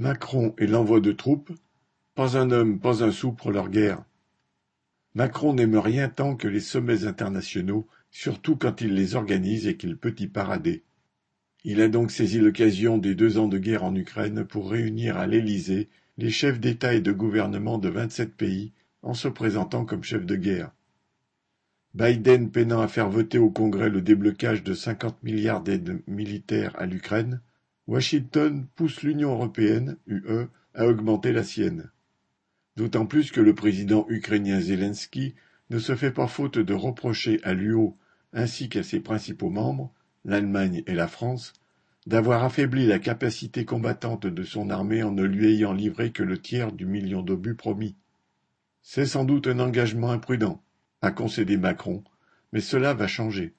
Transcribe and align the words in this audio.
Macron 0.00 0.54
et 0.58 0.68
l'envoi 0.68 1.00
de 1.00 1.10
troupes, 1.10 1.52
pas 2.14 2.36
un 2.38 2.52
homme, 2.52 2.78
pas 2.78 3.02
un 3.02 3.10
sou 3.10 3.32
pour 3.32 3.50
leur 3.50 3.68
guerre. 3.68 4.04
Macron 5.14 5.54
n'aime 5.54 5.76
rien 5.76 6.08
tant 6.08 6.36
que 6.36 6.46
les 6.46 6.60
sommets 6.60 7.04
internationaux, 7.04 7.88
surtout 8.12 8.54
quand 8.54 8.80
il 8.80 8.94
les 8.94 9.16
organise 9.16 9.66
et 9.66 9.76
qu'il 9.76 9.96
peut 9.96 10.14
y 10.20 10.28
parader. 10.28 10.84
Il 11.64 11.80
a 11.80 11.88
donc 11.88 12.12
saisi 12.12 12.38
l'occasion 12.38 12.96
des 12.96 13.16
deux 13.16 13.38
ans 13.38 13.48
de 13.48 13.58
guerre 13.58 13.82
en 13.82 13.96
Ukraine 13.96 14.44
pour 14.44 14.70
réunir 14.70 15.16
à 15.16 15.26
l'Élysée 15.26 15.88
les 16.16 16.30
chefs 16.30 16.60
d'État 16.60 16.94
et 16.94 17.00
de 17.00 17.10
gouvernement 17.10 17.78
de 17.78 17.88
vingt-sept 17.88 18.36
pays 18.36 18.72
en 19.02 19.14
se 19.14 19.26
présentant 19.26 19.84
comme 19.84 20.04
chef 20.04 20.24
de 20.24 20.36
guerre. 20.36 20.70
Biden 21.94 22.52
peinant 22.52 22.80
à 22.80 22.86
faire 22.86 23.10
voter 23.10 23.38
au 23.38 23.50
Congrès 23.50 23.90
le 23.90 24.00
déblocage 24.00 24.62
de 24.62 24.74
cinquante 24.74 25.20
milliards 25.24 25.62
d'aides 25.62 26.00
militaires 26.06 26.74
à 26.78 26.86
l'Ukraine, 26.86 27.40
Washington 27.88 28.66
pousse 28.76 29.02
l'Union 29.02 29.32
européenne, 29.32 29.96
UE, 30.06 30.48
à 30.74 30.86
augmenter 30.86 31.32
la 31.32 31.42
sienne. 31.42 31.90
D'autant 32.76 33.06
plus 33.06 33.32
que 33.32 33.40
le 33.40 33.54
président 33.54 34.04
ukrainien 34.10 34.60
Zelensky 34.60 35.34
ne 35.70 35.78
se 35.78 35.96
fait 35.96 36.12
pas 36.12 36.26
faute 36.26 36.58
de 36.58 36.74
reprocher 36.74 37.40
à 37.44 37.54
l'UO 37.54 37.96
ainsi 38.34 38.68
qu'à 38.68 38.82
ses 38.82 39.00
principaux 39.00 39.48
membres, 39.48 39.90
l'Allemagne 40.26 40.82
et 40.86 40.94
la 40.94 41.08
France, 41.08 41.54
d'avoir 42.06 42.44
affaibli 42.44 42.86
la 42.86 42.98
capacité 42.98 43.64
combattante 43.64 44.26
de 44.26 44.42
son 44.42 44.68
armée 44.68 45.02
en 45.02 45.12
ne 45.12 45.24
lui 45.24 45.48
ayant 45.48 45.72
livré 45.72 46.12
que 46.12 46.22
le 46.22 46.36
tiers 46.36 46.72
du 46.72 46.84
million 46.84 47.22
d'obus 47.22 47.54
promis. 47.54 47.96
C'est 48.82 49.06
sans 49.06 49.24
doute 49.24 49.46
un 49.46 49.60
engagement 49.60 50.10
imprudent, 50.10 50.62
a 51.00 51.10
concédé 51.10 51.56
Macron, 51.56 52.04
mais 52.52 52.60
cela 52.60 52.92
va 52.92 53.06
changer. 53.06 53.54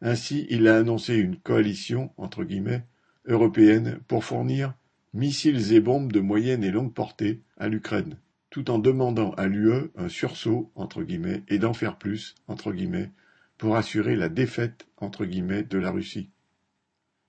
Ainsi, 0.00 0.46
il 0.48 0.68
a 0.68 0.76
annoncé 0.76 1.16
une 1.16 1.36
coalition, 1.36 2.12
entre 2.16 2.44
guillemets, 2.44 2.84
européenne 3.28 4.00
pour 4.08 4.24
fournir 4.24 4.74
missiles 5.14 5.72
et 5.72 5.80
bombes 5.80 6.12
de 6.12 6.20
moyenne 6.20 6.64
et 6.64 6.70
longue 6.70 6.92
portée 6.92 7.40
à 7.56 7.68
l'Ukraine, 7.68 8.18
tout 8.50 8.70
en 8.70 8.78
demandant 8.78 9.30
à 9.32 9.46
l'UE 9.46 9.90
un 9.96 10.08
sursaut, 10.08 10.70
entre 10.74 11.02
guillemets, 11.02 11.42
et 11.48 11.58
d'en 11.58 11.74
faire 11.74 11.96
plus, 11.96 12.34
entre 12.46 12.72
guillemets, 12.72 13.10
pour 13.56 13.76
assurer 13.76 14.16
la 14.16 14.28
défaite, 14.28 14.86
entre 14.96 15.24
guillemets, 15.24 15.64
de 15.64 15.78
la 15.78 15.90
Russie. 15.90 16.30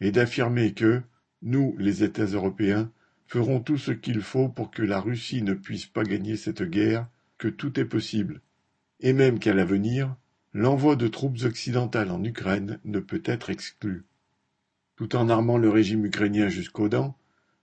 Et 0.00 0.12
d'affirmer 0.12 0.72
que, 0.72 1.02
nous, 1.42 1.74
les 1.78 2.02
États 2.04 2.24
européens, 2.24 2.90
ferons 3.26 3.60
tout 3.60 3.78
ce 3.78 3.92
qu'il 3.92 4.20
faut 4.20 4.48
pour 4.48 4.70
que 4.70 4.82
la 4.82 5.00
Russie 5.00 5.42
ne 5.42 5.54
puisse 5.54 5.86
pas 5.86 6.04
gagner 6.04 6.36
cette 6.36 6.62
guerre, 6.62 7.06
que 7.38 7.48
tout 7.48 7.78
est 7.80 7.84
possible, 7.84 8.42
et 9.00 9.12
même 9.12 9.38
qu'à 9.38 9.54
l'avenir, 9.54 10.14
l'envoi 10.52 10.96
de 10.96 11.08
troupes 11.08 11.42
occidentales 11.44 12.10
en 12.10 12.22
Ukraine 12.22 12.80
ne 12.84 12.98
peut 12.98 13.22
être 13.24 13.50
exclu. 13.50 14.04
Tout 15.00 15.16
en 15.16 15.30
armant 15.30 15.56
le 15.56 15.70
régime 15.70 16.04
ukrainien 16.04 16.50
jusqu'aux 16.50 16.90
dents, 16.90 17.16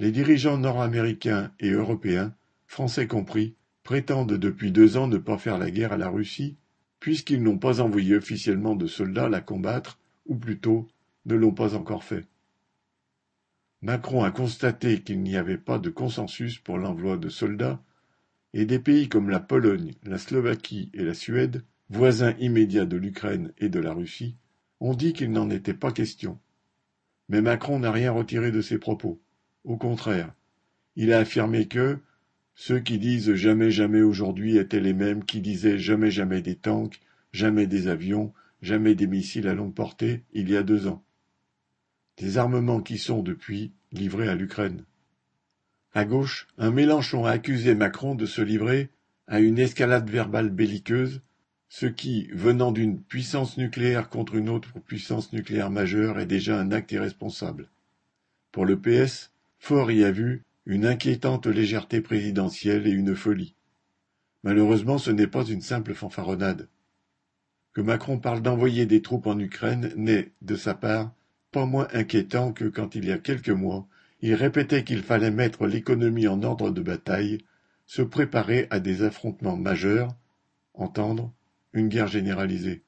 les 0.00 0.10
dirigeants 0.10 0.58
nord-américains 0.58 1.52
et 1.60 1.70
européens, 1.70 2.34
français 2.66 3.06
compris, 3.06 3.54
prétendent 3.84 4.32
depuis 4.32 4.72
deux 4.72 4.96
ans 4.96 5.06
ne 5.06 5.16
pas 5.16 5.38
faire 5.38 5.56
la 5.56 5.70
guerre 5.70 5.92
à 5.92 5.96
la 5.96 6.08
Russie, 6.08 6.56
puisqu'ils 6.98 7.40
n'ont 7.40 7.56
pas 7.56 7.80
envoyé 7.80 8.16
officiellement 8.16 8.74
de 8.74 8.88
soldats 8.88 9.28
la 9.28 9.40
combattre, 9.40 10.00
ou 10.26 10.34
plutôt 10.34 10.88
ne 11.24 11.36
l'ont 11.36 11.54
pas 11.54 11.76
encore 11.76 12.02
fait. 12.02 12.26
Macron 13.80 14.24
a 14.24 14.32
constaté 14.32 15.00
qu'il 15.00 15.22
n'y 15.22 15.36
avait 15.36 15.56
pas 15.56 15.78
de 15.78 15.90
consensus 15.90 16.58
pour 16.58 16.78
l'envoi 16.78 17.16
de 17.16 17.28
soldats, 17.28 17.80
et 18.54 18.64
des 18.64 18.80
pays 18.80 19.08
comme 19.08 19.30
la 19.30 19.38
Pologne, 19.38 19.94
la 20.02 20.18
Slovaquie 20.18 20.90
et 20.94 21.04
la 21.04 21.14
Suède, 21.14 21.62
voisins 21.90 22.34
immédiats 22.40 22.86
de 22.86 22.96
l'Ukraine 22.96 23.52
et 23.58 23.68
de 23.68 23.78
la 23.78 23.92
Russie, 23.92 24.34
ont 24.80 24.94
dit 24.94 25.12
qu'il 25.12 25.30
n'en 25.30 25.48
était 25.48 25.74
pas 25.74 25.92
question. 25.92 26.36
Mais 27.30 27.42
Macron 27.42 27.78
n'a 27.78 27.92
rien 27.92 28.10
retiré 28.10 28.50
de 28.50 28.60
ses 28.60 28.78
propos. 28.78 29.22
Au 29.62 29.76
contraire, 29.76 30.34
il 30.96 31.12
a 31.12 31.20
affirmé 31.20 31.68
que 31.68 31.96
ceux 32.56 32.80
qui 32.80 32.98
disent 32.98 33.34
jamais 33.34 33.70
jamais 33.70 34.02
aujourd'hui 34.02 34.56
étaient 34.56 34.80
les 34.80 34.92
mêmes 34.92 35.24
qui 35.24 35.40
disaient 35.40 35.78
jamais 35.78 36.10
jamais 36.10 36.42
des 36.42 36.56
tanks, 36.56 37.00
jamais 37.32 37.68
des 37.68 37.86
avions, 37.86 38.32
jamais 38.62 38.96
des 38.96 39.06
missiles 39.06 39.46
à 39.46 39.54
longue 39.54 39.74
portée 39.74 40.24
il 40.32 40.50
y 40.50 40.56
a 40.56 40.64
deux 40.64 40.88
ans. 40.88 41.04
Des 42.16 42.36
armements 42.36 42.82
qui 42.82 42.98
sont, 42.98 43.22
depuis, 43.22 43.72
livrés 43.92 44.28
à 44.28 44.34
l'Ukraine. 44.34 44.84
À 45.94 46.04
gauche, 46.04 46.48
un 46.58 46.72
Mélenchon 46.72 47.26
a 47.26 47.30
accusé 47.30 47.76
Macron 47.76 48.16
de 48.16 48.26
se 48.26 48.42
livrer 48.42 48.90
à 49.28 49.38
une 49.38 49.60
escalade 49.60 50.10
verbale 50.10 50.50
belliqueuse, 50.50 51.22
ce 51.70 51.86
qui, 51.86 52.26
venant 52.32 52.72
d'une 52.72 53.00
puissance 53.00 53.56
nucléaire 53.56 54.08
contre 54.08 54.34
une 54.34 54.48
autre 54.48 54.72
puissance 54.80 55.32
nucléaire 55.32 55.70
majeure, 55.70 56.18
est 56.18 56.26
déjà 56.26 56.58
un 56.58 56.72
acte 56.72 56.90
irresponsable. 56.90 57.68
Pour 58.50 58.66
le 58.66 58.76
PS, 58.76 59.30
Fort 59.60 59.92
y 59.92 60.02
a 60.02 60.10
vu 60.10 60.42
une 60.66 60.84
inquiétante 60.84 61.46
légèreté 61.46 62.00
présidentielle 62.00 62.88
et 62.88 62.90
une 62.90 63.14
folie. 63.14 63.54
Malheureusement, 64.42 64.98
ce 64.98 65.12
n'est 65.12 65.28
pas 65.28 65.44
une 65.44 65.62
simple 65.62 65.94
fanfaronnade. 65.94 66.68
Que 67.72 67.80
Macron 67.80 68.18
parle 68.18 68.42
d'envoyer 68.42 68.84
des 68.84 69.00
troupes 69.00 69.28
en 69.28 69.38
Ukraine 69.38 69.92
n'est, 69.94 70.32
de 70.42 70.56
sa 70.56 70.74
part, 70.74 71.14
pas 71.52 71.66
moins 71.66 71.86
inquiétant 71.92 72.52
que 72.52 72.64
quand 72.64 72.96
il 72.96 73.04
y 73.04 73.12
a 73.12 73.18
quelques 73.18 73.48
mois, 73.48 73.86
il 74.22 74.34
répétait 74.34 74.82
qu'il 74.82 75.04
fallait 75.04 75.30
mettre 75.30 75.68
l'économie 75.68 76.26
en 76.26 76.42
ordre 76.42 76.70
de 76.70 76.82
bataille, 76.82 77.38
se 77.86 78.02
préparer 78.02 78.66
à 78.70 78.80
des 78.80 79.04
affrontements 79.04 79.56
majeurs, 79.56 80.16
entendre 80.74 81.32
une 81.72 81.88
guerre 81.88 82.08
généralisée. 82.08 82.82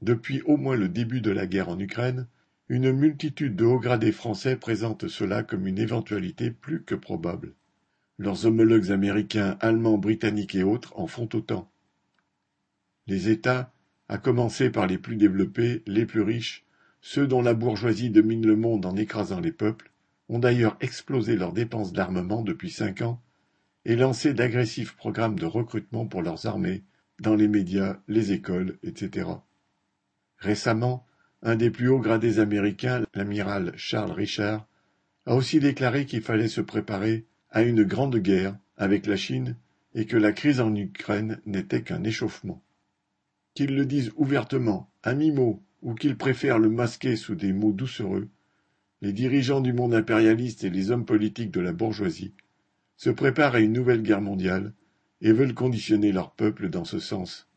Depuis 0.00 0.42
au 0.42 0.56
moins 0.56 0.76
le 0.76 0.88
début 0.88 1.20
de 1.20 1.30
la 1.30 1.46
guerre 1.46 1.68
en 1.68 1.78
Ukraine, 1.78 2.26
une 2.68 2.92
multitude 2.92 3.54
de 3.54 3.64
hauts 3.64 3.78
gradés 3.78 4.12
français 4.12 4.56
présentent 4.56 5.08
cela 5.08 5.42
comme 5.42 5.66
une 5.66 5.78
éventualité 5.78 6.50
plus 6.50 6.82
que 6.82 6.94
probable. 6.94 7.54
Leurs 8.18 8.46
homologues 8.46 8.90
américains, 8.90 9.56
allemands, 9.60 9.98
britanniques 9.98 10.54
et 10.54 10.62
autres 10.62 10.98
en 10.98 11.06
font 11.06 11.28
autant. 11.34 11.70
Les 13.06 13.28
États, 13.28 13.72
à 14.08 14.18
commencer 14.18 14.70
par 14.70 14.86
les 14.86 14.98
plus 14.98 15.16
développés, 15.16 15.82
les 15.86 16.06
plus 16.06 16.22
riches, 16.22 16.64
ceux 17.00 17.26
dont 17.26 17.42
la 17.42 17.54
bourgeoisie 17.54 18.10
domine 18.10 18.46
le 18.46 18.56
monde 18.56 18.86
en 18.86 18.96
écrasant 18.96 19.40
les 19.40 19.52
peuples, 19.52 19.90
ont 20.28 20.38
d'ailleurs 20.38 20.76
explosé 20.80 21.36
leurs 21.36 21.52
dépenses 21.52 21.92
d'armement 21.92 22.42
depuis 22.42 22.70
cinq 22.70 23.02
ans 23.02 23.20
et 23.84 23.96
lancé 23.96 24.32
d'agressifs 24.32 24.96
programmes 24.96 25.38
de 25.38 25.46
recrutement 25.46 26.06
pour 26.06 26.22
leurs 26.22 26.46
armées, 26.46 26.84
dans 27.20 27.34
les 27.34 27.48
médias, 27.48 27.98
les 28.08 28.32
écoles, 28.32 28.78
etc. 28.82 29.28
Récemment, 30.38 31.06
un 31.42 31.56
des 31.56 31.70
plus 31.70 31.88
hauts 31.88 32.00
gradés 32.00 32.38
américains, 32.38 33.02
l'amiral 33.14 33.72
Charles 33.76 34.12
Richard, 34.12 34.66
a 35.26 35.34
aussi 35.34 35.60
déclaré 35.60 36.06
qu'il 36.06 36.22
fallait 36.22 36.48
se 36.48 36.60
préparer 36.60 37.24
à 37.50 37.62
une 37.62 37.84
grande 37.84 38.16
guerre 38.16 38.56
avec 38.76 39.06
la 39.06 39.16
Chine 39.16 39.56
et 39.94 40.06
que 40.06 40.16
la 40.16 40.32
crise 40.32 40.60
en 40.60 40.74
Ukraine 40.74 41.40
n'était 41.46 41.82
qu'un 41.82 42.02
échauffement. 42.02 42.62
Qu'ils 43.54 43.74
le 43.74 43.84
disent 43.84 44.12
ouvertement, 44.16 44.90
à 45.02 45.14
mi-mot, 45.14 45.62
ou 45.82 45.94
qu'ils 45.94 46.16
préfèrent 46.16 46.58
le 46.58 46.70
masquer 46.70 47.16
sous 47.16 47.34
des 47.34 47.52
mots 47.52 47.72
doucereux, 47.72 48.28
les 49.02 49.12
dirigeants 49.12 49.60
du 49.60 49.72
monde 49.72 49.94
impérialiste 49.94 50.64
et 50.64 50.70
les 50.70 50.90
hommes 50.90 51.04
politiques 51.04 51.50
de 51.50 51.60
la 51.60 51.72
bourgeoisie 51.72 52.32
se 52.96 53.10
préparent 53.10 53.56
à 53.56 53.60
une 53.60 53.72
nouvelle 53.72 54.02
guerre 54.02 54.20
mondiale 54.20 54.72
et 55.22 55.32
veulent 55.32 55.54
conditionner 55.54 56.12
leur 56.12 56.32
peuple 56.32 56.68
dans 56.68 56.84
ce 56.84 56.98
sens. 56.98 57.48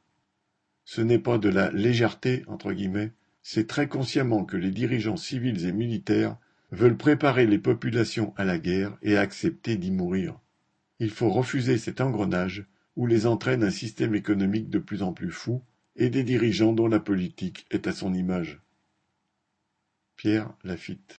Ce 0.85 1.01
n'est 1.01 1.19
pas 1.19 1.37
de 1.37 1.49
la 1.49 1.71
légèreté, 1.71 2.43
entre 2.47 2.71
guillemets, 2.71 3.11
c'est 3.41 3.67
très 3.67 3.87
consciemment 3.87 4.45
que 4.45 4.57
les 4.57 4.71
dirigeants 4.71 5.17
civils 5.17 5.65
et 5.65 5.71
militaires 5.71 6.37
veulent 6.71 6.97
préparer 6.97 7.45
les 7.45 7.59
populations 7.59 8.33
à 8.37 8.45
la 8.45 8.57
guerre 8.57 8.97
et 9.01 9.17
accepter 9.17 9.77
d'y 9.77 9.91
mourir. 9.91 10.39
Il 10.99 11.09
faut 11.09 11.29
refuser 11.29 11.77
cet 11.77 12.01
engrenage 12.01 12.65
où 12.95 13.05
les 13.07 13.25
entraîne 13.25 13.63
un 13.63 13.71
système 13.71 14.15
économique 14.15 14.69
de 14.69 14.79
plus 14.79 15.03
en 15.03 15.11
plus 15.11 15.31
fou 15.31 15.61
et 15.95 16.09
des 16.09 16.23
dirigeants 16.23 16.73
dont 16.73 16.87
la 16.87 16.99
politique 16.99 17.65
est 17.71 17.87
à 17.87 17.91
son 17.91 18.13
image. 18.13 18.61
Pierre 20.15 20.53
Lafitte 20.63 21.13